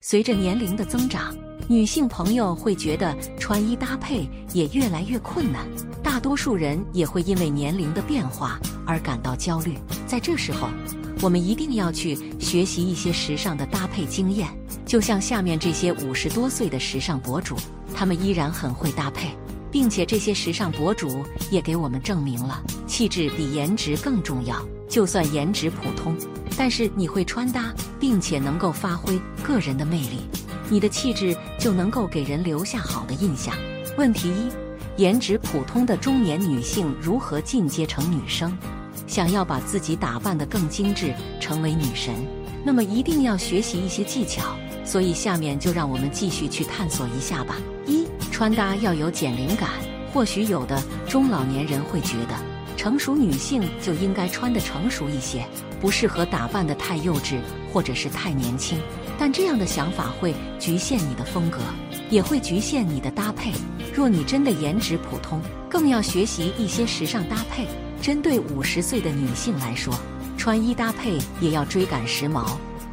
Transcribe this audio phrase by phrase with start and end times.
[0.00, 1.36] 随着年龄的增长，
[1.66, 5.66] 女性朋友会觉得穿衣搭配也越来越困难，
[6.04, 9.76] 大多数人也会因为年龄的变化而感到焦虑。
[10.06, 10.68] 在这时候，
[11.20, 14.48] 我们一定要去学习一些时尚的搭配经验，
[14.86, 17.56] 就像下面这些五十多岁的时尚博主，
[17.92, 19.36] 他们依然很会搭配，
[19.68, 24.64] 并且这些时尚博主也给我们证明了气质比颜值更重要。
[24.88, 26.16] 就算颜值普通，
[26.56, 30.20] 但是你会穿搭，并且能够发挥个人的魅力，
[30.68, 33.54] 你的气质就能够给人留下好的印象。
[33.96, 38.56] 问题一：颜值普通的中年女性如何进阶成女生？
[39.06, 42.14] 想要把自己打扮得更精致，成为女神，
[42.64, 44.56] 那么一定要学习一些技巧。
[44.84, 47.56] 所以下面就让我们继续去探索一下吧。
[47.86, 49.70] 一、穿搭要有减龄感。
[50.14, 52.34] 或许有的中老年人会觉得，
[52.78, 55.44] 成熟女性就应该穿得成熟一些，
[55.80, 57.40] 不适合打扮得太幼稚
[57.72, 58.78] 或者是太年轻。
[59.18, 61.58] 但这样的想法会局限你的风格，
[62.08, 63.50] 也会局限你的搭配。
[63.92, 67.66] 若你真的颜值普通，更要学习一些时尚搭配。
[68.00, 69.92] 针对五十岁的女性来说，
[70.36, 72.46] 穿衣搭配也要追赶时髦，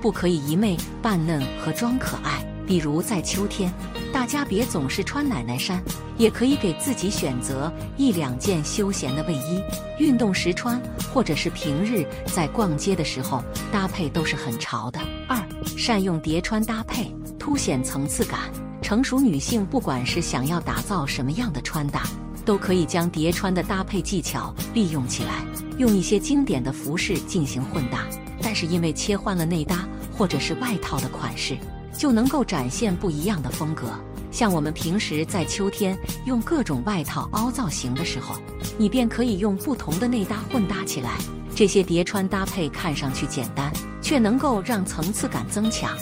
[0.00, 2.40] 不可以一昧扮嫩和装可爱。
[2.68, 3.72] 比如在秋天，
[4.12, 5.82] 大家别总是穿奶奶衫，
[6.18, 9.62] 也可以给自己选择一两件休闲的卫衣，
[9.98, 10.80] 运动时穿，
[11.12, 15.00] 或者是平日在逛街的时候搭配都是很潮的。
[15.26, 15.42] 二，
[15.76, 18.38] 善用叠穿搭配，凸显层次感。
[18.82, 22.02] 成熟女性不管是想要打造什么样的穿搭。
[22.44, 25.44] 都可以将叠穿的搭配技巧利用起来，
[25.78, 28.04] 用一些经典的服饰进行混搭，
[28.42, 31.56] 但是因为切换了内搭或者是外套的款式，
[32.02, 33.86] 就能够展现不一样的风格。
[34.32, 38.34] 像我们平时在秋天用各种外套凹造型的时候，
[38.76, 41.16] 你便可以用不同的内搭混搭起来。
[41.54, 45.96] 这些叠穿搭配看上去简单，却能够让层次感增强，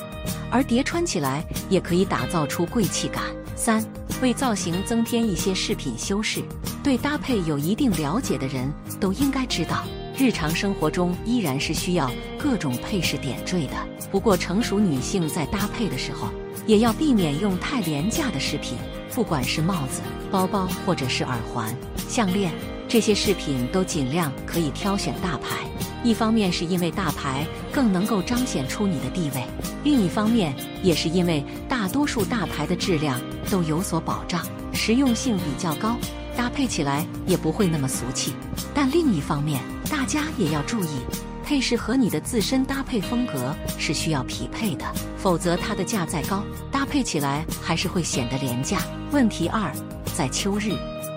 [0.50, 3.22] 而叠穿起来也可以打造出贵气感。
[3.54, 3.84] 三。
[4.22, 6.42] 为造型增添一些饰品修饰，
[6.82, 9.82] 对搭配有一定了解的人都应该知道，
[10.20, 13.72] 日常生活中依然是需要各种配饰点缀的。
[14.10, 16.28] 不过，成熟女性在搭配的时候，
[16.66, 18.76] 也要避免用太廉价的饰品，
[19.14, 21.74] 不管是帽子、包包或者是耳环、
[22.06, 22.52] 项链，
[22.86, 25.56] 这些饰品都尽量可以挑选大牌。
[26.04, 29.42] 一方面是因为大牌更能够彰显出你的地位，
[29.84, 33.18] 另一方面也是因为大多数大牌的质量
[33.50, 35.96] 都有所保障，实用性比较高，
[36.40, 38.32] 搭配起来也不会那么俗气。
[38.72, 41.02] 但另一方面，大家也要注意，
[41.44, 44.86] 配饰和你的自身搭配风格是需要匹配的，
[45.18, 46.42] 否则它的价再高，
[46.72, 48.78] 搭配起来还是会显得廉价。
[49.12, 49.70] 问题二，
[50.16, 50.72] 在秋日，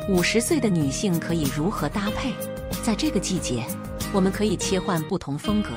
[0.10, 2.34] 五十岁的女性可以如何搭配？
[2.84, 3.66] 在这个季节。
[4.12, 5.70] 我们可以切换不同风格，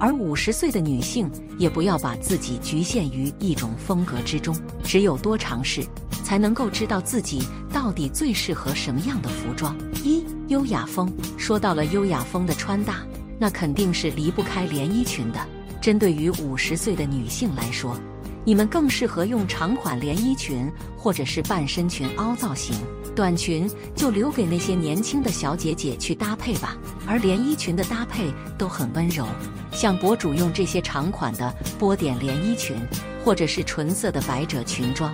[0.00, 4.56] 而五十岁的女性也不要把自己局限于一种风格之中。
[4.82, 5.84] 只有多尝试，
[6.26, 9.76] 才能够知道自己到底最适合什么样的服装。
[10.02, 13.06] 一优雅风，说到了优雅风的穿搭，
[13.38, 15.38] 那肯定是离不开连衣裙的。
[15.80, 17.96] 针对于五十岁的女性来说。
[18.44, 22.76] 你们更适合用长款连衣裙，或者是半身裙凹造型，
[23.12, 26.76] 短裙就留给那些年轻的小姐姐去搭配吧。
[27.08, 29.26] 而连衣裙的搭配都很温柔，
[29.72, 32.76] 像博主用这些长款的波点连衣裙，
[33.24, 35.12] 或者是纯色的百褶裙装，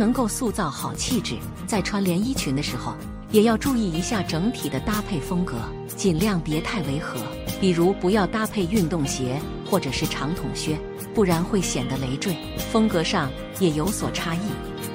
[0.00, 1.36] 能够塑造好气质。
[1.66, 2.94] 在穿连衣裙的时候，
[3.30, 5.56] 也要注意一下整体的搭配风格，
[5.94, 7.20] 尽量别太违和，
[7.60, 9.38] 比如不要搭配运动鞋
[9.70, 10.80] 或者是长筒靴。
[11.12, 12.34] 不然会显得累赘，
[12.72, 13.28] 风格上
[13.58, 14.38] 也有所差异。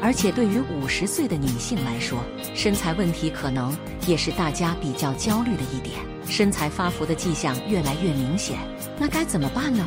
[0.02, 2.18] 而且对于五十岁的女性来说，
[2.56, 3.78] 身材问题可能
[4.08, 8.58] 也是大家比较焦虑的一点，身材发福的迹象越来越明显。
[8.98, 9.86] 那该怎么办呢？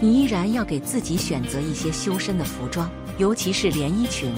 [0.00, 2.88] 你依然要给自己选择一些修身的服装，
[3.18, 4.32] 尤其是连衣裙，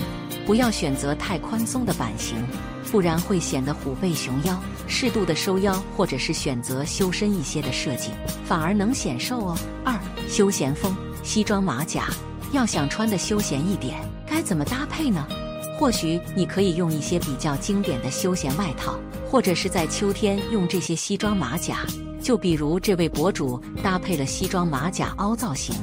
[0.45, 2.37] 不要选择太宽松的版型，
[2.91, 4.61] 不然会显得虎背熊腰。
[4.87, 8.11] 适度的收腰，或者是选择修身一些的设计，
[8.45, 9.59] 反而能显瘦哦。
[9.85, 9.99] 二
[10.29, 10.95] 休闲风。
[11.23, 12.09] 西装马甲，
[12.53, 13.99] 要想穿的休闲一点，
[14.29, 15.27] 该怎么搭配呢？
[15.77, 18.97] 或许你可以用一些比较经典的休闲外套，
[19.29, 21.79] 或者是在秋天用这些西装马甲。
[22.23, 25.75] 就比如这位博主搭配了西装马甲凹造型，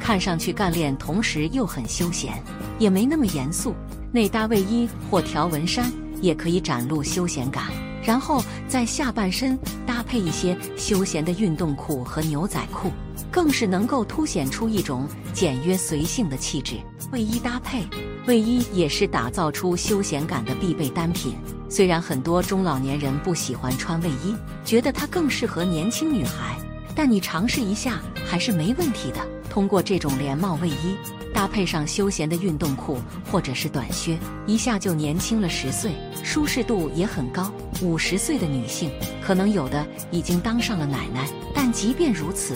[0.00, 2.42] 看上去干练，同时又很休闲，
[2.78, 3.74] 也没那么严肃。
[4.10, 7.64] 内搭卫衣或条纹衫，也可以展露休闲感。
[8.02, 9.56] 然后在下半身
[9.86, 12.90] 搭配一些休闲的运动裤和牛仔裤。
[13.30, 16.74] 更是能够凸显出一种简约随性的气质。
[17.12, 17.86] 卫衣搭配，
[18.26, 21.36] 卫衣也是打造出休闲感的必备单品。
[21.68, 26.56] 虽然很多中老年人不喜欢穿卫衣，觉得它更适合年轻女孩，
[26.92, 29.20] 但你尝试一下还是没问题的。
[29.50, 30.96] 通过这种连帽卫衣，
[31.34, 32.98] 搭配上休闲的运动裤
[33.30, 34.16] 或者是短靴，
[34.46, 35.92] 一下就年轻了十岁，
[36.22, 37.52] 舒适度也很高。
[37.82, 42.54] 五十岁的女性，可能有的已经当上了奶奶，但即便如此，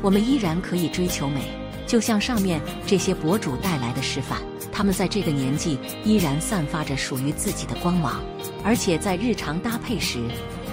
[0.00, 1.42] 我们依然可以追求美。
[1.84, 4.40] 就像上面这些博主带来的示范，
[4.70, 8.22] 他们在这个年纪依然散发着属于自己的光芒，
[8.62, 10.20] 而且在日常搭配时，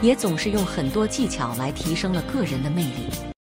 [0.01, 3.07] 也总是用很多技巧来提升了个人的魅力。